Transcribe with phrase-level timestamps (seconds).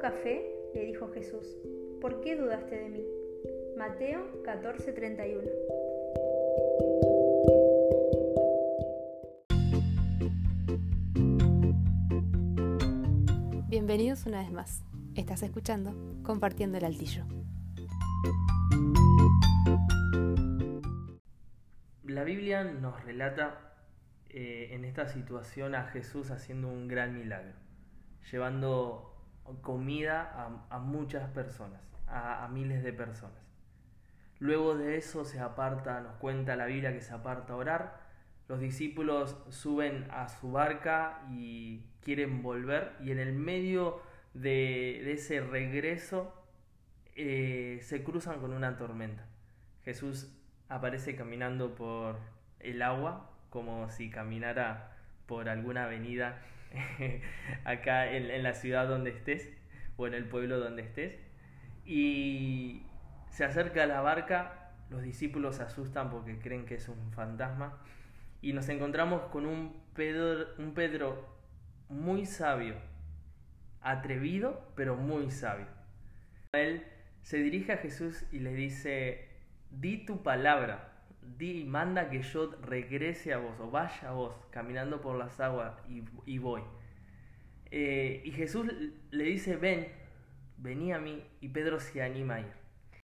[0.00, 0.40] poca fe?
[0.72, 1.58] le dijo Jesús.
[2.00, 3.04] ¿Por qué dudaste de mí?
[3.76, 5.42] Mateo 14:31
[13.68, 14.82] Bienvenidos una vez más.
[15.16, 17.26] Estás escuchando Compartiendo el Altillo.
[22.04, 23.74] La Biblia nos relata
[24.30, 27.52] eh, en esta situación a Jesús haciendo un gran milagro,
[28.32, 29.10] llevando
[29.62, 33.38] comida a, muchas personas, a, miles de personas.
[34.38, 38.00] Luego de eso se aparta, nos cuenta la Biblia que se aparta a orar,
[38.48, 44.00] los discípulos suben a su barca y quieren volver y en el medio
[44.34, 46.34] de, ese regreso
[47.14, 49.26] eh, se cruzan con una tormenta.
[49.84, 50.32] Jesús
[50.68, 52.18] aparece caminando por
[52.58, 56.40] el agua como si caminara por alguna avenida
[57.64, 59.48] acá en, la ciudad donde estés
[59.96, 61.18] o en el pueblo donde estés.
[61.84, 62.82] Y
[63.30, 67.78] se acerca a la barca, los discípulos se asustan porque creen que es un fantasma
[68.42, 71.28] y nos encontramos con un Pedro, un Pedro
[71.88, 72.74] muy sabio,
[73.80, 75.66] atrevido, pero muy sabio.
[76.52, 76.84] Él
[77.22, 79.28] se dirige a Jesús y le dice,
[79.70, 80.89] di tu palabra
[81.22, 85.74] di, manda que yo regrese a vos o vaya a vos caminando por las aguas
[86.26, 86.62] y, voy.
[87.70, 88.66] Eh, y Jesús
[89.10, 89.88] le dice, ven,
[90.58, 92.52] vení a mí y Pedro se anima a ir.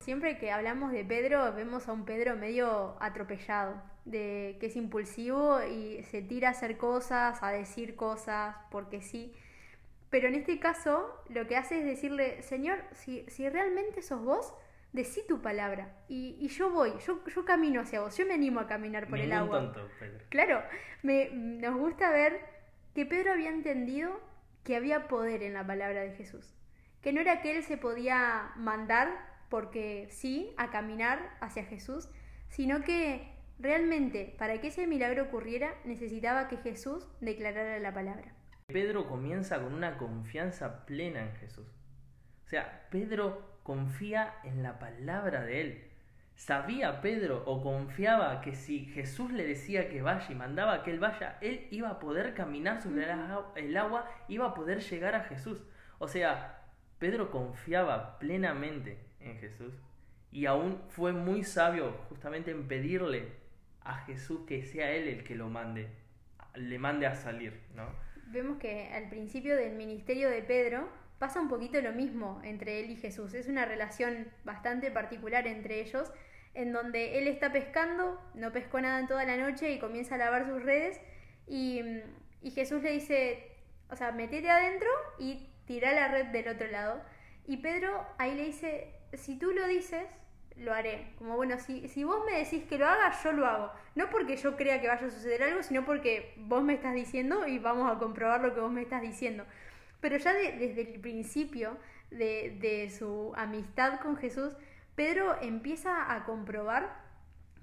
[0.00, 5.62] Siempre que hablamos de Pedro vemos a un Pedro medio atropellado, de que es impulsivo
[5.64, 9.32] y se tira a hacer cosas, a decir cosas, porque sí.
[10.10, 14.54] Pero en este caso lo que hace es decirle, Señor, si, si realmente sos vos,
[14.94, 18.66] decí tu palabra y, yo voy, yo, yo, camino hacia vos, yo me animo a
[18.68, 19.74] caminar por el agua.
[20.28, 20.62] Claro,
[21.02, 22.40] me, nos gusta ver
[22.94, 24.20] que Pedro había entendido
[24.62, 26.54] que había poder en la palabra de Jesús,
[27.02, 32.08] que no era que él se podía mandar porque sí a caminar hacia Jesús,
[32.48, 38.32] sino que realmente para que ese milagro ocurriera necesitaba que Jesús declarara la palabra.
[38.68, 41.66] Pedro comienza con una confianza plena en Jesús.
[42.46, 45.84] O sea, Pedro confía en la palabra de él.
[46.36, 51.00] Sabía Pedro o confiaba que si Jesús le decía que vaya y mandaba que él
[51.00, 53.06] vaya, él iba a poder caminar sobre
[53.56, 55.64] el agua, iba a poder llegar a Jesús.
[55.98, 56.60] O sea,
[56.98, 59.74] Pedro confiaba plenamente en Jesús
[60.30, 63.28] y aún fue muy sabio justamente en pedirle
[63.82, 65.88] a Jesús que sea él el que lo mande,
[66.54, 67.86] le mande a salir, ¿no?
[68.26, 70.88] Vemos que al principio del ministerio de Pedro,
[71.18, 73.34] pasa un poquito lo mismo entre él y Jesús.
[73.34, 76.12] Es una relación bastante particular entre ellos,
[76.54, 80.18] en donde él está pescando, no pescó nada en toda la noche y comienza a
[80.18, 81.00] lavar sus redes
[81.46, 81.82] y,
[82.54, 83.52] Jesús le dice,
[83.90, 84.88] o sea, metete adentro
[85.18, 87.02] y tira la red del otro lado.
[87.46, 90.04] Y Pedro ahí le dice, si tú lo dices,
[90.56, 91.12] lo haré.
[91.18, 93.72] Como bueno, si, si vos me decís que lo haga, yo lo hago.
[93.94, 97.46] No porque yo crea que vaya a suceder algo, sino porque vos me estás diciendo
[97.46, 99.44] y vamos a comprobar lo que vos me estás diciendo.
[100.04, 101.78] Pero ya desde el principio
[102.10, 104.52] de, su amistad con Jesús,
[104.94, 106.94] Pedro empieza a comprobar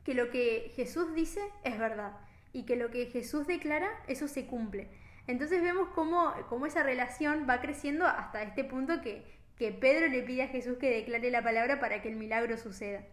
[0.03, 2.13] que lo que Jesús dice es verdad
[2.51, 4.87] y que lo que Jesús declara, eso se cumple.
[5.27, 9.23] Entonces vemos cómo, cómo esa relación va creciendo hasta este punto que,
[9.55, 13.03] que Pedro le pide a Jesús que declare la palabra para que el milagro suceda.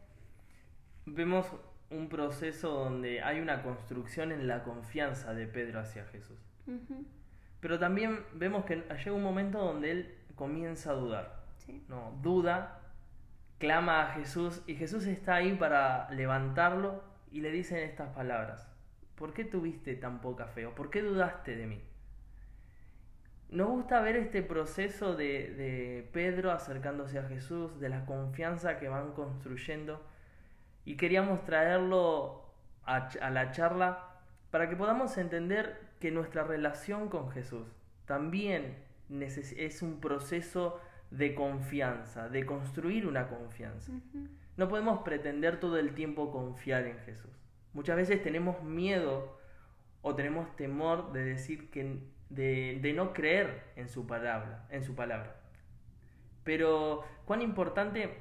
[1.04, 1.52] Vemos
[1.90, 6.38] un proceso donde hay una construcción en la confianza de Pedro hacia Jesús.
[7.60, 11.38] Pero también vemos que llega un momento donde él comienza a dudar.
[11.88, 12.80] No, duda,
[13.58, 18.68] clama a Jesús y Jesús está ahí para levantarlo y le dicen estas palabras.
[19.16, 21.82] ¿Por qué tuviste tan poca fe o por qué dudaste de mí?
[23.50, 28.88] Nos gusta ver este proceso de, de Pedro acercándose a Jesús, de la confianza que
[28.88, 30.06] van construyendo
[30.84, 32.44] y queríamos traerlo
[32.84, 34.07] a, a la charla
[34.50, 37.66] para que podamos entender que nuestra relación con Jesús
[38.06, 38.76] también
[39.10, 40.80] es un proceso
[41.10, 43.92] de confianza, de construir una confianza.
[44.56, 47.30] No podemos pretender todo el tiempo confiar en Jesús.
[47.72, 49.38] Muchas veces tenemos miedo
[50.02, 54.94] o tenemos temor de decir que de, de no creer en su palabra, en su
[54.94, 55.36] palabra.
[56.44, 58.16] Pero cuán importante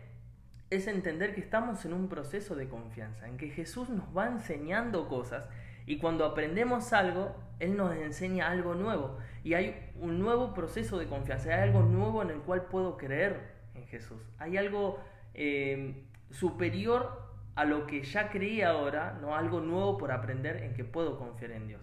[0.69, 5.07] es entender que estamos en un proceso de confianza, en que Jesús nos va enseñando
[5.07, 5.47] cosas
[5.87, 9.17] y cuando aprendemos algo, Él nos enseña algo nuevo.
[9.43, 13.55] Y hay un nuevo proceso de confianza, hay algo nuevo en el cual puedo creer
[13.73, 14.21] en Jesús.
[14.37, 14.99] Hay algo
[15.33, 17.25] eh, superior
[17.55, 19.33] a lo que ya creí ahora, ¿no?
[19.33, 21.81] algo nuevo por aprender en que puedo confiar en Dios.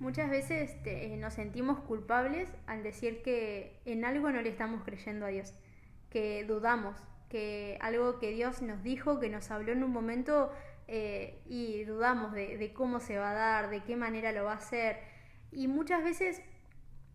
[0.00, 5.26] Muchas veces eh, nos sentimos culpables al decir que en algo no le estamos creyendo
[5.26, 5.54] a Dios,
[6.08, 6.96] que dudamos,
[7.28, 10.50] que algo que Dios nos dijo, que nos habló en un momento
[10.88, 14.56] eh, y dudamos de, cómo se va a dar, de qué manera lo va a
[14.56, 14.98] hacer.
[15.50, 16.42] Y muchas veces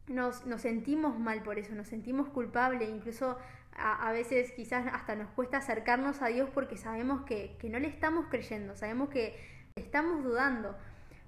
[0.07, 3.38] nos, sentimos mal por eso, nos sentimos culpables, incluso
[3.73, 7.88] a, veces quizás hasta nos cuesta acercarnos a Dios porque sabemos que, que no le
[7.88, 9.39] estamos creyendo, sabemos que
[9.75, 10.77] estamos dudando.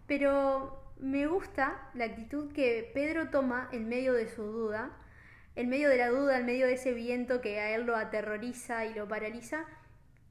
[0.06, 4.92] Pero me gusta la actitud que Pedro toma en medio de su duda,
[5.56, 8.86] en medio de la duda, en medio de ese viento que a él lo aterroriza
[8.86, 9.66] y lo paraliza.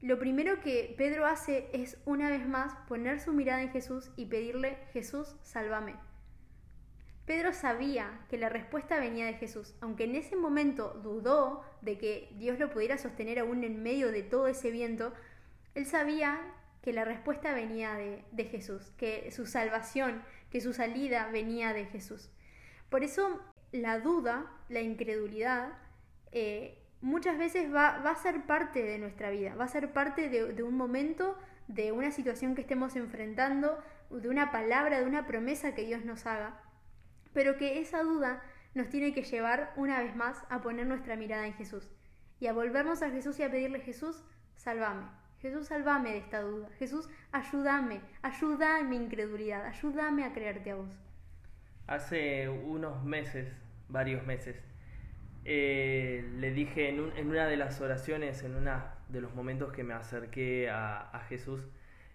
[0.02, 4.26] Lo primero que Pedro hace es una vez más poner su mirada en Jesús y
[4.26, 5.94] pedirle, Jesús, sálvame.
[7.24, 12.32] Pedro sabía que la respuesta venía de Jesús, aunque en ese momento dudó de que
[12.36, 15.12] Dios lo pudiera sostener aún en medio de todo ese viento,
[15.76, 16.52] él sabía
[16.82, 22.28] que la respuesta venía de, Jesús, que su salvación, que su salida venía de Jesús.
[22.90, 23.40] Por eso
[23.70, 25.78] la duda, la incredulidad,
[26.32, 30.62] eh, muchas veces va, a ser parte de nuestra vida, va a ser parte de,
[30.62, 31.36] un momento,
[31.68, 33.78] de una situación que estemos enfrentando,
[34.10, 36.60] de una palabra, de una promesa que Dios nos haga,
[37.34, 38.42] pero que esa duda
[38.74, 41.90] nos tiene que llevar una vez más a poner nuestra mirada en Jesús.
[42.40, 44.24] Y a volvernos a Jesús y a pedirle Jesús,
[44.54, 45.06] sálvame,
[45.40, 46.68] Jesús, sálvame de esta duda.
[46.78, 50.98] Jesús, ayúdame, ayuda en mi incredulidad, ayúdame a creerte a vos.
[51.86, 53.52] Hace unos meses,
[53.88, 54.62] varios meses,
[55.44, 59.94] eh, le dije en, una de las oraciones, en uno de los momentos que me
[59.94, 61.60] acerqué a, Jesús,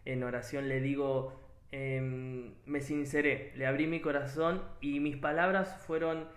[0.05, 1.41] en oración le digo,
[1.71, 6.27] em, me sinceré, le abrí mi corazón y mis palabras fueron,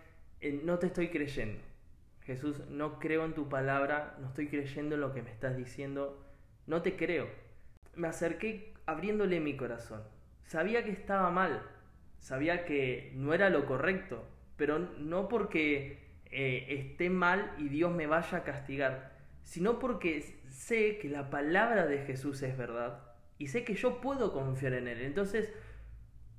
[0.65, 1.61] no te estoy creyendo.
[2.23, 6.27] Jesús, no creo en tu palabra, no estoy creyendo en lo que me estás diciendo
[6.71, 7.29] no te creo.
[7.97, 10.03] Me acerqué abriéndole mi corazón.
[10.45, 11.63] Sabía que estaba mal,
[12.19, 14.25] sabía que no era lo correcto,
[14.57, 15.99] pero no porque
[16.31, 19.13] eh, esté mal y Dios me vaya a castigar,
[19.43, 23.01] sino porque sé que la palabra de Jesús es verdad
[23.39, 25.01] y sé que yo puedo confiar en Él.
[25.01, 25.53] Entonces,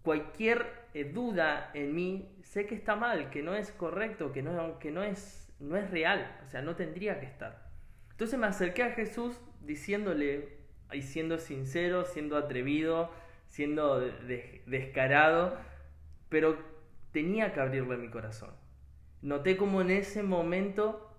[0.03, 4.79] cualquier eh, duda en mí, sé que está mal, que no es correcto, que no,
[4.79, 7.69] que no, es, no es real, o sea, no tendría que estar.
[8.11, 10.57] Entonces me acerqué a Jesús diciéndole
[10.93, 13.11] y siendo sincero, siendo atrevido,
[13.47, 13.99] siendo
[14.67, 15.57] descarado,
[16.29, 16.57] pero
[17.11, 18.60] tenía que abrirle mi corazón.
[19.21, 21.15] Noté como en ese momento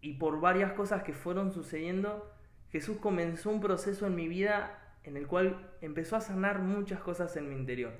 [0.00, 2.30] y por varias cosas que fueron sucediendo,
[2.70, 7.36] Jesús comenzó un proceso en mi vida en el cual empezó a sanar muchas cosas
[7.36, 7.92] en mi interior.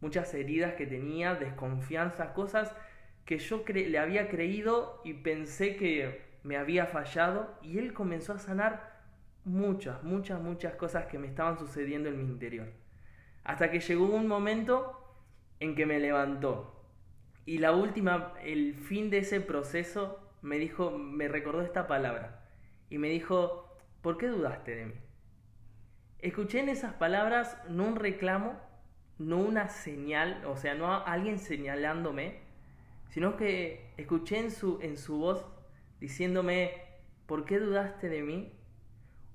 [0.00, 2.74] Muchas heridas que tenía, desconfianza, cosas
[3.24, 8.38] que yo le había creído y pensé que me había fallado y Él comenzó a
[8.38, 9.00] sanar
[9.44, 12.68] muchas, muchas, muchas cosas que me estaban sucediendo en mi interior.
[13.42, 15.16] Hasta que llegó un momento
[15.58, 16.75] en que me levantó.
[17.46, 22.44] Y la última, el fin de ese proceso, me dijo, me recordó esta palabra.
[22.90, 23.66] Y me dijo,
[24.02, 24.94] ¿por qué dudaste de mí?
[26.18, 28.60] Escuché en esas palabras no un reclamo,
[29.18, 32.40] no una señal, o sea, no alguien señalándome,
[33.08, 35.46] sino que escuché en su, en su voz
[36.00, 36.82] diciéndome,
[37.26, 38.52] ¿por qué dudaste de mí?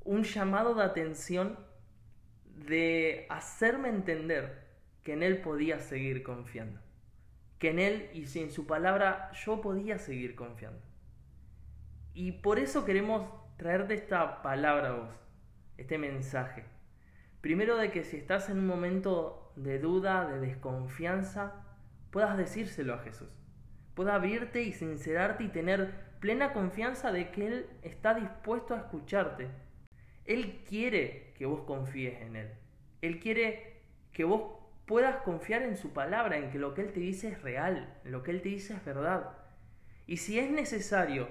[0.04, 1.60] un llamado de atención
[2.46, 4.68] de hacerme entender
[5.04, 6.80] que en Él podía seguir confiando,
[7.62, 10.82] que en Él y sin su palabra yo podía seguir confiando.
[12.13, 13.25] Y por eso queremos
[13.56, 15.15] traerte esta palabra a vos,
[15.77, 16.65] este mensaje.
[17.39, 21.63] Primero de que si estás en un momento de duda, de desconfianza,
[22.12, 23.30] puedas decírselo a Jesús.
[23.96, 29.48] Puedas abrirte y sincerarte y tener plena confianza de que Él está dispuesto a escucharte
[30.25, 32.50] él quiere que vos confíes en Él.
[33.01, 33.82] Él quiere
[34.13, 34.61] que vos
[34.91, 38.24] puedas confiar en su palabra, en que lo que Él te dice es real, lo
[38.24, 39.38] que Él te dice es verdad.
[40.05, 41.29] Y si es necesario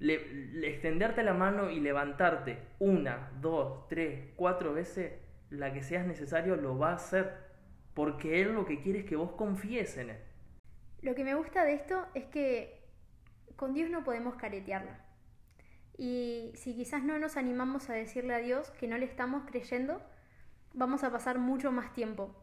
[0.00, 5.12] le, extenderte la mano y levantarte una, dos, tres, cuatro veces,
[5.50, 7.44] la que seas necesario, lo va a hacer.
[7.94, 10.18] Porque Él lo que quiere es que vos confíes en Él.
[11.00, 12.82] Lo que me gusta de esto es que
[13.54, 14.98] con Dios no podemos caretearla.
[15.96, 20.02] Y si quizás no nos animamos a decirle a Dios que no le estamos creyendo,
[20.72, 22.34] vamos a pasar mucho más tiempo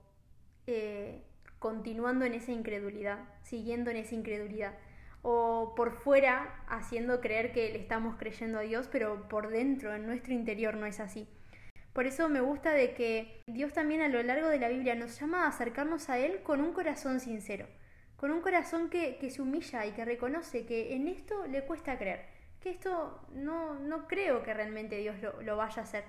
[0.68, 1.24] eh,
[1.60, 4.74] continuando en esa incredulidad, siguiendo en esa incredulidad.
[5.22, 10.08] O por fuera haciendo creer que le estamos creyendo a Dios, pero por dentro, en
[10.08, 11.28] nuestro interior, no es así.
[11.94, 15.20] Por eso me gusta de que Dios también a lo largo de la Biblia nos
[15.20, 17.68] llama a acercarnos a Él con un corazón sincero,
[18.16, 21.98] con un corazón que, que se humilla y que reconoce que en esto le cuesta
[21.98, 26.04] creer que esto no, no creo que realmente Dios lo, vaya a hacer.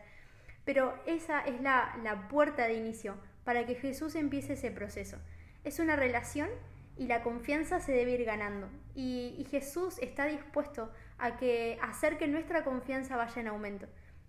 [0.65, 5.19] Pero esa es la, la, puerta de inicio para que Jesús empiece ese proceso.
[5.65, 6.49] Es una relación
[6.97, 8.69] y la confianza se debe ir ganando.
[8.95, 13.87] Y, Jesús está dispuesto a, que, hacer que nuestra confianza vaya en aumento.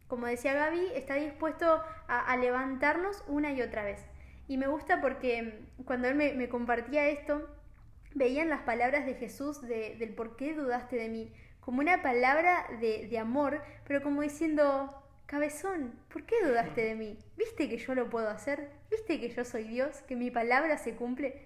[0.08, 4.06] Como decía Gaby, está dispuesto a, levantarnos una y otra vez.
[4.48, 7.50] Y me gusta porque cuando él me, compartía esto,
[8.14, 13.08] veían las palabras de Jesús del por qué dudaste de mí, como una palabra de,
[13.08, 17.18] de amor, pero como diciendo, cabezón, ¿por qué dudaste de mí?
[17.38, 18.70] ¿Viste que yo lo puedo hacer?
[18.94, 20.04] ¿Viste que yo soy Dios?
[20.08, 21.42] ¿Que mi palabra se cumple?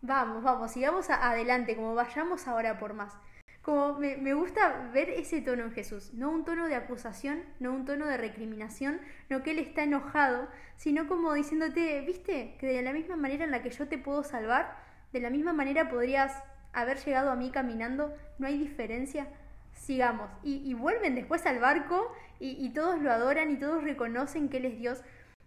[0.00, 3.12] Vamos, vamos, sigamos adelante, como vayamos ahora por más.
[3.60, 7.74] Como me, me, gusta ver ese tono en Jesús, no un tono de acusación, no
[7.74, 12.80] un tono de recriminación, no que Él está enojado, sino como diciéndote, viste, que de
[12.80, 14.74] la misma manera en la que yo te puedo salvar,
[15.12, 19.26] de la misma manera podrías haber llegado a mí caminando, no hay diferencia,
[19.74, 20.30] sigamos.
[20.42, 22.10] Y, vuelven después al barco
[22.40, 25.02] y, todos lo adoran y todos reconocen que Él es Dios,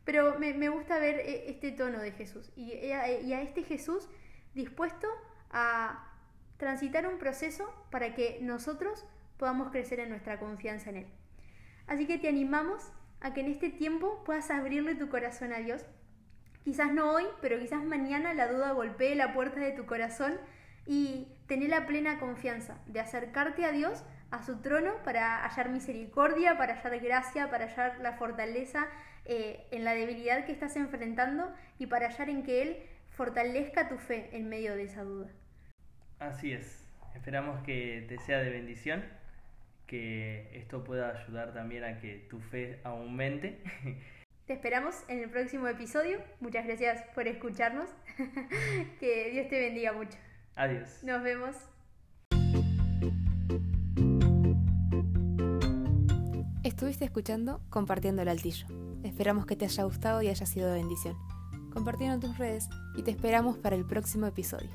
[0.05, 4.07] pero me, me gusta ver eh, este tono de Jesús y, y a este Jesús
[4.53, 5.07] dispuesto
[5.51, 6.11] a
[6.57, 9.05] transitar un proceso para que nosotros
[9.37, 11.07] podamos crecer en nuestra confianza en Él.
[11.87, 15.85] Así que te animamos a que en este tiempo puedas abrirle tu corazón a Dios.
[16.63, 20.39] Quizás no hoy, pero quizás mañana la duda golpee la puerta de tu corazón
[20.85, 26.57] y tener la plena confianza de acercarte a Dios, a su trono, para hallar misericordia,
[26.57, 28.87] para hallar gracia, para hallar la fortaleza
[29.25, 32.77] eh, en la debilidad que estás enfrentando y para hallar en que Él
[33.09, 35.29] fortalezca tu fe en medio de esa duda.
[36.19, 36.85] Así es.
[37.15, 39.03] Esperamos que te sea de bendición,
[39.87, 43.61] que esto pueda ayudar también a que tu fe aumente.
[44.45, 46.21] Te esperamos en el próximo episodio.
[46.39, 47.89] Muchas gracias por escucharnos.
[48.99, 50.19] que Dios te bendiga mucho.
[50.55, 50.87] Adiós.
[51.03, 51.55] Nos vemos.
[56.63, 58.67] Estuviste escuchando Compartiendo el Altillo.
[59.03, 61.15] Esperamos que te haya gustado y haya sido de bendición.
[61.71, 64.71] Compartilo en tus redes y te esperamos para el próximo episodio.